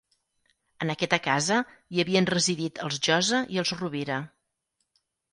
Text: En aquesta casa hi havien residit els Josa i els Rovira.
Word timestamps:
En 0.83 0.91
aquesta 0.93 1.17
casa 1.25 1.57
hi 1.97 2.01
havien 2.03 2.27
residit 2.33 2.81
els 2.85 2.97
Josa 3.09 3.41
i 3.57 3.61
els 3.65 3.75
Rovira. 3.83 4.17